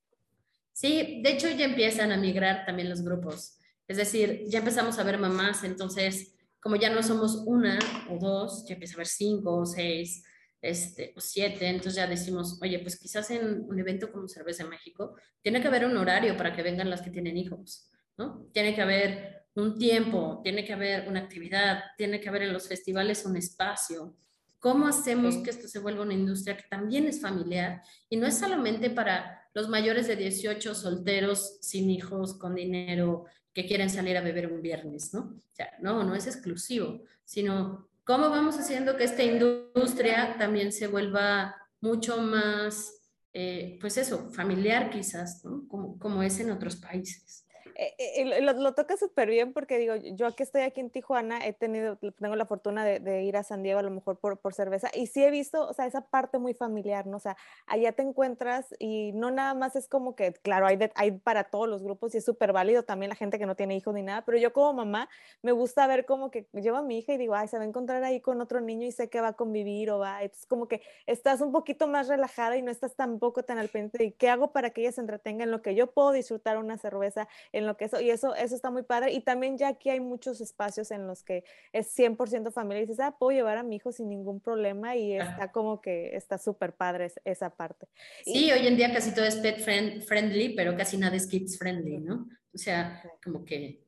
[0.73, 3.59] Sí, de hecho ya empiezan a migrar también los grupos.
[3.89, 7.79] Es decir, ya empezamos a ver mamás, entonces, como ya no somos una
[8.11, 10.25] o dos, ya empieza a ver cinco o seis
[10.61, 15.17] este, o siete, entonces ya decimos, oye, pues quizás en un evento como Cerveza México,
[15.43, 18.49] tiene que haber un horario para que vengan las que tienen hijos, ¿no?
[18.53, 22.69] Tiene que haber un tiempo, tiene que haber una actividad, tiene que haber en los
[22.69, 24.17] festivales un espacio.
[24.61, 28.39] ¿Cómo hacemos que esto se vuelva una industria que también es familiar y no es
[28.39, 34.23] solamente para los mayores de 18 solteros sin hijos, con dinero, que quieren salir a
[34.23, 35.21] beber un viernes, ¿no?
[35.21, 40.87] O sea, no, no es exclusivo, sino cómo vamos haciendo que esta industria también se
[40.87, 42.93] vuelva mucho más,
[43.33, 45.67] eh, pues eso, familiar quizás, ¿no?
[45.69, 47.42] Como, como es en otros países.
[47.77, 51.47] Eh, eh, lo, lo, toca súper bien porque digo, yo que estoy aquí en Tijuana,
[51.47, 54.91] he tenido, tengo la fortuna de, ir a San Diego a lo mejor por, cerveza
[54.95, 57.17] y sí he visto, o sea, esa parte muy familiar, ¿no?
[57.17, 61.13] O sea, allá te encuentras y no nada más es como que, claro, hay, hay
[61.13, 63.95] para todos los grupos y es súper válido también la gente que no tiene hijos
[63.95, 65.09] ni nada, pero yo como mamá
[65.43, 67.67] me gusta ver como que llevo a mi hija y digo, ay, se va a
[67.67, 70.69] encontrar ahí con otro niño y sé que va a convivir o va, es como
[70.69, 74.29] que estás un poquito más relajada y no estás tampoco tan al pendiente de qué
[74.29, 77.29] hago para que ella se entretenga en lo que yo puedo disfrutar una cerveza,
[77.67, 79.13] lo que eso, y eso, eso está muy padre.
[79.13, 83.01] Y también ya aquí hay muchos espacios en los que es 100% familia y dices,
[83.01, 86.75] ah, puedo llevar a mi hijo sin ningún problema y está como que está súper
[86.75, 87.87] padre esa parte.
[88.25, 91.99] Sí, hoy en día casi todo es pet friendly, pero casi nada es kids friendly,
[91.99, 92.29] ¿no?
[92.55, 93.85] O sea, como que,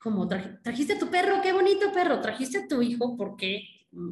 [0.00, 3.62] como trajiste a tu perro, qué bonito perro, trajiste a tu hijo, ¿por qué?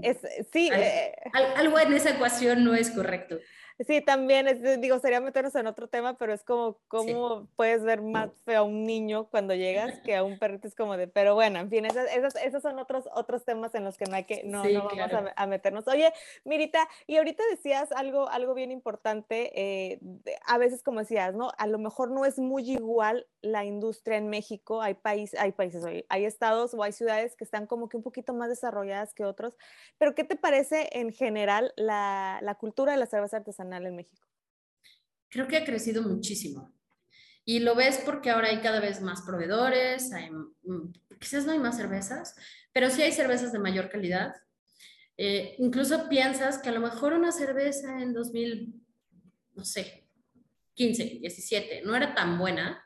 [0.03, 0.19] Es,
[0.53, 0.71] sí.
[0.71, 1.15] Al, eh,
[1.57, 3.39] algo en esa ecuación no es correcto.
[3.81, 8.03] Sí, también, es, digo, sería meternos en otro tema, pero es como, ¿cómo puedes ver
[8.03, 10.69] más feo a un niño cuando llegas que a un perrito?
[10.69, 13.83] Es como de, pero bueno, en fin, esos, esos, esos son otros, otros temas en
[13.83, 15.89] los que no hay que, no, no vamos a, meternos.
[15.89, 16.13] Oye,
[16.45, 19.99] Mirita, y ahorita decías algo, algo bien importante, eh,
[20.47, 21.51] a veces como decías, ¿no?
[21.59, 25.85] A lo mejor no es muy igual la industria en México, hay, país, hay países,
[26.09, 29.57] hay estados o hay ciudades que están como que un poquito más desarrolladas que otros,
[29.99, 34.27] pero ¿qué te parece en general la, la cultura de la cerveza artesanal en México?
[35.29, 36.73] Creo que ha crecido muchísimo.
[37.45, 41.59] Y lo ves porque ahora hay cada vez más proveedores, hay, mm, quizás no hay
[41.59, 42.35] más cervezas,
[42.73, 44.35] pero sí hay cervezas de mayor calidad.
[45.17, 48.75] Eh, incluso piensas que a lo mejor una cerveza en 2000,
[49.55, 50.09] no sé,
[50.75, 52.85] 15, 17, no era tan buena,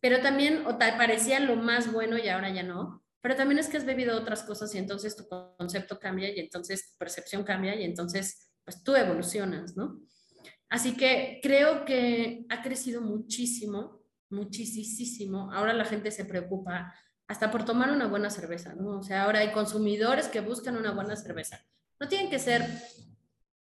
[0.00, 3.68] pero también, o tal, parecía lo más bueno y ahora ya no, pero también es
[3.68, 7.74] que has bebido otras cosas y entonces tu concepto cambia y entonces tu percepción cambia
[7.74, 10.00] y entonces pues tú evolucionas, ¿no?
[10.68, 15.52] Así que creo que ha crecido muchísimo, muchísimo.
[15.52, 16.94] Ahora la gente se preocupa
[17.26, 18.98] hasta por tomar una buena cerveza, ¿no?
[18.98, 21.64] O sea, ahora hay consumidores que buscan una buena cerveza.
[22.00, 22.66] No tienen que ser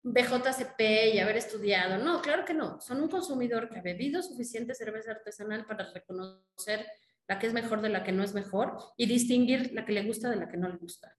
[0.02, 2.80] BJCP y haber estudiado, no, claro que no.
[2.80, 6.86] Son un consumidor que ha bebido suficiente cerveza artesanal para reconocer
[7.28, 10.02] la que es mejor de la que no es mejor y distinguir la que le
[10.02, 11.16] gusta de la que no le gusta.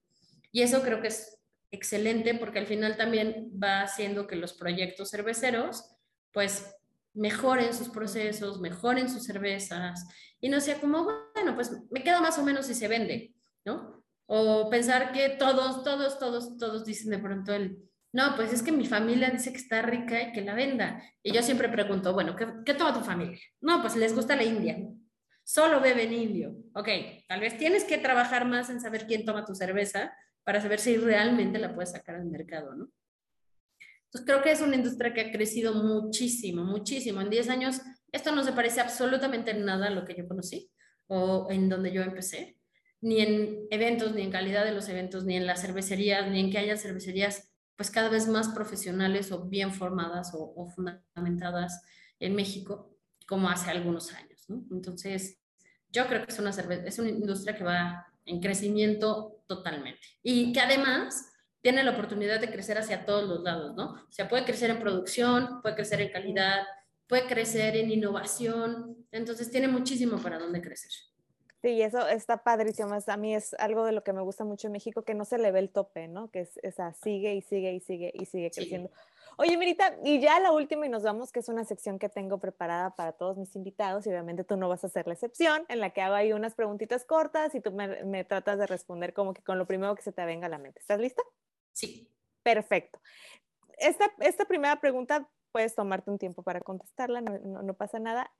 [0.52, 1.40] Y eso creo que es
[1.74, 5.84] excelente porque al final también va haciendo que los proyectos cerveceros
[6.32, 6.74] pues
[7.12, 10.06] mejoren sus procesos, mejoren sus cervezas
[10.40, 13.34] y no sea como, bueno, pues me queda más o menos si se vende,
[13.64, 14.04] ¿no?
[14.26, 17.78] O pensar que todos, todos, todos, todos dicen de pronto el,
[18.12, 21.02] no, pues es que mi familia dice que está rica y que la venda.
[21.22, 23.38] Y yo siempre pregunto, bueno, ¿qué, qué toma tu familia?
[23.60, 24.76] No, pues les gusta la India
[25.44, 26.56] solo beben indio.
[26.74, 26.88] Ok,
[27.28, 30.12] tal vez tienes que trabajar más en saber quién toma tu cerveza
[30.44, 32.90] para saber si realmente la puedes sacar al mercado, ¿no?
[34.04, 37.20] Entonces creo que es una industria que ha crecido muchísimo, muchísimo.
[37.20, 37.80] En 10 años
[38.12, 40.70] esto no se parece absolutamente nada a lo que yo conocí
[41.08, 42.56] o en donde yo empecé,
[43.00, 46.50] ni en eventos, ni en calidad de los eventos, ni en las cervecerías, ni en
[46.50, 51.82] que haya cervecerías pues cada vez más profesionales o bien formadas o, o fundamentadas
[52.20, 54.46] en México como hace algunos años.
[54.70, 55.40] Entonces,
[55.88, 60.60] yo creo que es una, es una industria que va en crecimiento totalmente y que
[60.60, 63.92] además tiene la oportunidad de crecer hacia todos los lados, ¿no?
[63.92, 66.62] O sea, puede crecer en producción, puede crecer en calidad,
[67.06, 70.90] puede crecer en innovación, entonces tiene muchísimo para dónde crecer.
[71.62, 72.94] Sí, eso está padrísimo.
[73.06, 75.38] A mí es algo de lo que me gusta mucho en México, que no se
[75.38, 76.30] le ve el tope, ¿no?
[76.30, 78.90] Que es, esa sigue y sigue y sigue y sigue creciendo.
[79.36, 82.38] Oye, Mirita, y ya la última y nos vamos, que es una sección que tengo
[82.38, 85.80] preparada para todos mis invitados y obviamente tú no vas a ser la excepción, en
[85.80, 89.42] la que hago ahí unas preguntitas cortas y tú me, tratas de responder como que
[89.42, 90.80] con lo primero que se te venga a la mente.
[90.80, 91.22] ¿Estás lista?
[91.72, 92.08] Sí.
[92.42, 93.00] Perfecto.
[93.78, 98.30] Esta, esta primera pregunta puedes tomarte un tiempo para contestarla, no, no pasa nada.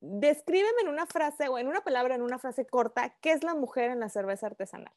[0.00, 3.54] Descríbeme en una frase o en una palabra, en una frase corta, ¿qué es la
[3.54, 4.92] mujer en la cerveza artesanal?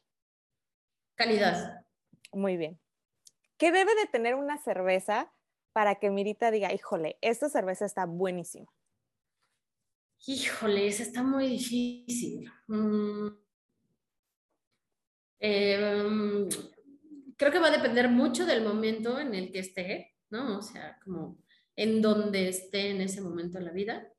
[1.14, 1.84] Calidad.
[2.32, 2.78] Muy bien.
[3.56, 5.32] ¿Qué debe de tener una cerveza
[5.72, 8.66] para que Mirita diga, híjole, esta cerveza está buenísima?
[10.26, 12.50] Híjole, esa está muy difícil.
[12.66, 13.28] Mm.
[15.40, 16.48] Em,
[17.36, 20.58] creo que va a depender mucho del momento en el que esté, ¿no?
[20.58, 21.38] O sea, como
[21.76, 24.12] en donde esté en ese momento de la vida.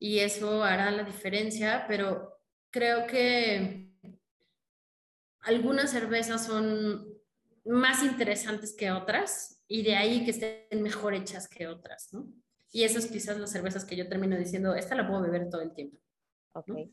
[0.00, 3.92] Y eso hará la diferencia, pero creo que
[5.42, 7.11] algunas cervezas son
[7.64, 12.26] más interesantes que otras y de ahí que estén mejor hechas que otras, ¿no?
[12.70, 15.74] Y esas quizás las cervezas que yo termino diciendo, esta la puedo beber todo el
[15.74, 15.98] tiempo.
[16.52, 16.92] Okay.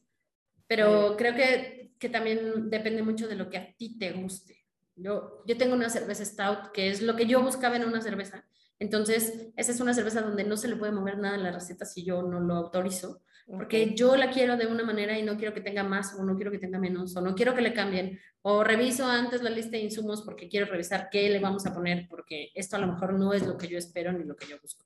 [0.67, 4.65] Pero creo que, que, también depende mucho de lo que a ti te guste.
[4.95, 8.45] Yo, yo tengo una cerveza stout, que es lo que yo buscaba en una cerveza.
[8.77, 11.86] Entonces, esa es una cerveza donde no se le puede mover nada en la receta
[11.86, 15.53] si yo no lo autorizo porque yo la quiero de una manera y no quiero
[15.53, 18.19] que tenga más o no quiero que tenga menos o no quiero que le cambien
[18.43, 22.07] o reviso antes la lista de insumos porque quiero revisar qué le vamos a poner
[22.07, 24.59] porque esto a lo mejor no es lo que yo espero ni lo que yo
[24.62, 24.85] busco.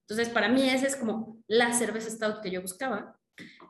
[0.00, 3.18] Entonces, para mí esa es como la cerveza stout que yo buscaba,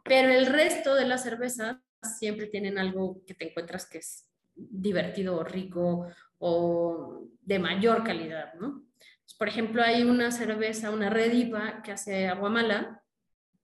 [0.05, 1.77] pero el resto de las cervezas
[2.19, 6.07] siempre tienen algo que te encuentras que es divertido o rico
[6.39, 8.85] o de mayor calidad, ¿no?
[9.39, 13.03] por ejemplo, hay una cerveza, una Rediva que hace Aguamala,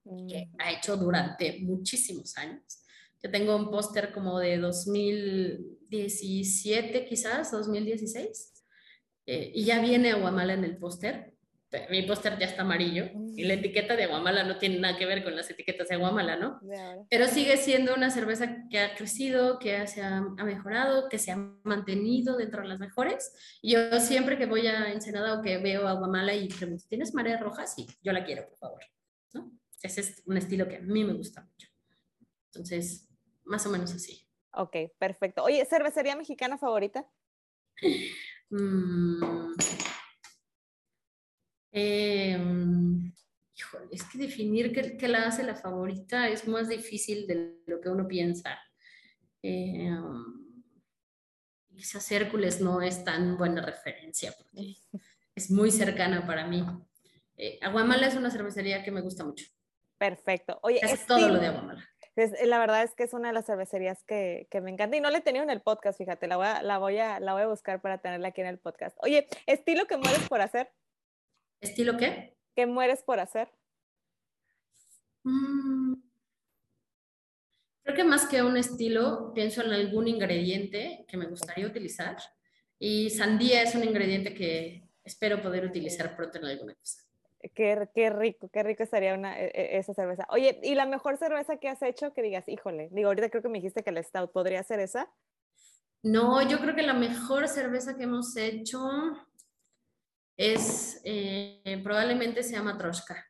[0.04, 0.56] que mm.
[0.58, 2.80] ha hecho durante muchísimos años.
[3.22, 8.64] Yo tengo un póster como de 2017, quizás, 2016,
[9.26, 11.34] eh, y ya viene Aguamala en el póster.
[11.90, 15.22] mi póster ya está amarillo y la etiqueta de Aguamala no tiene nada que ver
[15.22, 16.58] con las etiquetas de Aguamala, ¿no?
[17.10, 21.36] Pero sigue siendo una cerveza que ha crecido, que se ha, mejorado, que se ha
[21.62, 23.34] mantenido dentro de las mejores.
[23.60, 27.36] Y yo siempre que voy a Ensenada o que veo Aguamala y pregunto, ¿tienes marea
[27.36, 27.66] roja?
[27.66, 28.80] Sí, yo la quiero, por favor.
[29.82, 31.68] Ese es un estilo que a mí me gusta mucho.
[32.46, 33.08] Entonces,
[33.44, 34.26] más o menos así.
[34.52, 35.42] Ok, perfecto.
[35.44, 37.06] Oye, ¿cervecería mexicana favorita?
[38.52, 39.54] Mm,
[41.72, 43.12] Em,
[43.92, 48.08] es que definir qué, la hace la favorita es más difícil de lo que uno
[48.08, 48.58] piensa.
[49.42, 49.90] Eh,
[51.76, 54.76] quizás Hércules no es tan buena referencia porque
[55.34, 56.64] es muy cercana para mí.
[57.36, 59.46] Eh, Aguamala es una cervecería que me gusta mucho.
[60.00, 60.58] Perfecto.
[60.62, 61.86] Oye, es todo lo de Aguamala.
[62.16, 65.18] la verdad es que es una de las cervecerías que, me encanta y no la
[65.18, 67.48] he tenido en el podcast, fíjate, la voy, a, la, voy a, la voy a
[67.48, 68.96] buscar para tenerla aquí en el podcast.
[69.02, 70.72] Oye, estilo que mueres por hacer.
[71.60, 72.34] ¿Estilo qué?
[72.56, 73.52] ¿Qué mueres por hacer?
[75.24, 75.96] Mm.
[77.82, 82.16] Creo que más que un estilo, pienso en algún ingrediente que me gustaría utilizar.
[82.78, 87.09] Y sandía es un ingrediente que espero poder utilizar pronto en alguna cosa.
[87.54, 90.26] Qué, qué, rico, qué rico estaría una, e, e, esa cerveza.
[90.30, 93.48] Oye, ¿y la mejor cerveza que has hecho que digas, híjole, digo, ahorita creo que
[93.48, 95.10] me dijiste que la Stout, ¿podría ser esa?
[96.02, 98.80] No, yo creo que la mejor cerveza que hemos hecho,
[100.40, 103.26] es eh, probablemente se llama Troshka.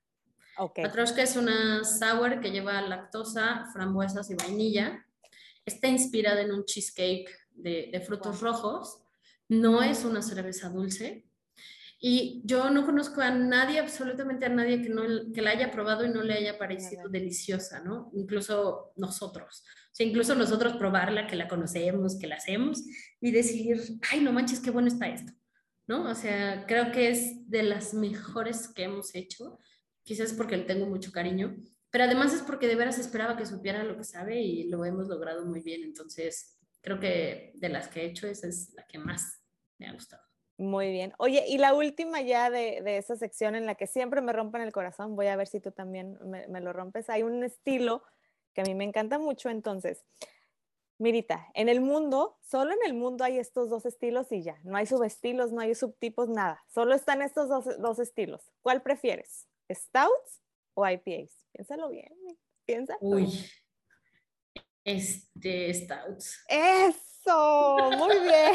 [0.57, 0.85] Okay.
[1.17, 5.05] Es una sour que lleva lactosa, frambuesas y vainilla.
[5.67, 9.03] Está inspirada en un cheesecake de, frutos rojos.
[9.49, 11.27] No es una cerveza dulce.
[12.03, 15.03] Y yo no conozco a nadie, absolutamente a nadie que, no,
[15.35, 18.11] que la haya probado y no le haya parecido deliciosa, ¿no?
[18.15, 19.63] Incluso nosotros.
[19.67, 22.83] O sea, incluso nosotros probarla, que la conocemos, que la hacemos,
[23.21, 23.79] y decir,
[24.11, 25.33] ay, no manches, qué bueno está esto.
[25.91, 26.09] ¿no?
[26.09, 29.59] O sea, creo que es de las mejores que hemos hecho,
[30.05, 31.57] quizás porque le tengo mucho cariño,
[31.91, 35.09] pero además es porque de veras esperaba que supiera lo que sabe y lo hemos
[35.09, 38.99] logrado muy bien, entonces creo que de las que he hecho esa es la que
[38.99, 39.43] más
[39.79, 40.30] me ha gustado.
[40.61, 41.15] Muy bien.
[41.17, 44.61] Oye, y la última ya de, de esa sección en la que siempre me rompen
[44.61, 47.09] el corazón, voy a ver si tú también me, me lo rompes.
[47.09, 48.03] Hay un estilo
[48.53, 50.05] que a mí me encanta mucho, entonces,
[50.99, 54.61] Mirita, en el mundo, solo en el mundo hay estos dos estilos y ya.
[54.65, 56.63] No hay subestilos, no hay subtipos, nada.
[56.69, 58.43] Solo están estos dos, estilos.
[58.61, 59.47] ¿Cuál prefieres?
[59.73, 60.43] ¿Stouts
[60.75, 61.31] o IPAs?
[61.53, 62.13] Piénsalo bien.
[62.67, 62.99] Piensa.
[63.01, 63.33] Uy.
[64.85, 66.45] Este, Stouts.
[66.49, 68.53] Eso, muy bien.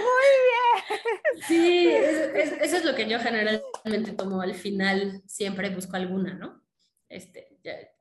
[0.00, 1.88] muy Sí,
[2.60, 5.22] eso, es lo que yo generalmente tomo al final.
[5.26, 6.62] Siempre busco alguna, ¿no?
[7.08, 7.58] Este,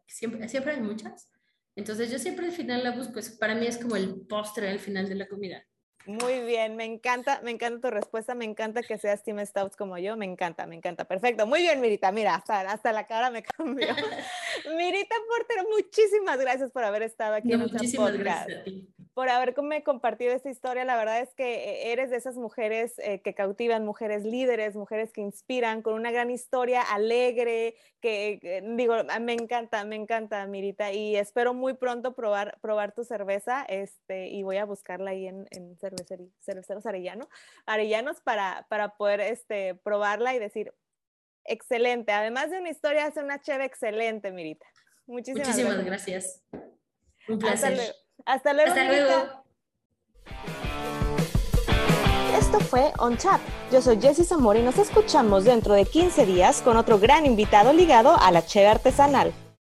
[0.08, 1.30] siempre, siempre hay muchas
[1.76, 4.80] entonces yo siempre al final la busco, pues para mí es como el postre al
[4.80, 5.64] final de la comida.
[6.06, 9.98] Muy bien, me encanta, me encanta tu respuesta, me encanta que seas Team Stouts como
[9.98, 11.06] yo, me encanta, me encanta.
[11.06, 13.88] Perfecto, muy bien, Mirita, mira, hasta, hasta la cara me cambió.
[14.78, 18.20] Mirita Porter, muchísimas gracias por haber estado aquí en nuestra podcast.
[18.20, 20.84] Gracias a ti por haberme compartido esta historia.
[20.84, 25.14] La verdad es que eh, eres de esas mujeres eh, que cautivan, mujeres líderes, mujeres
[25.14, 30.92] que inspiran, con una gran historia alegre, que, digo, ah, me encanta, me encanta, Mirita,
[30.92, 35.48] y espero muy pronto probar, probar tu cerveza, este, y voy a buscarla ahí en,
[35.52, 37.30] en cerveceros Arellano,
[37.66, 40.74] Arellanos para, para poder este, probarla y decir,
[41.46, 42.12] excelente.
[42.12, 44.66] Además de una historia, hace una cheve excelente, Mirita.
[45.08, 46.44] Muchísimas, Muchísimas gracias.
[47.30, 47.96] Un placer.
[48.26, 48.70] Hasta luego.
[48.70, 49.46] Hasta luego.
[52.38, 53.40] Esto fue On Chat.
[53.72, 57.72] Yo soy Jessie Zamora y nos escuchamos dentro de 15 días con otro gran invitado
[57.72, 59.34] ligado a la cheve artesanal.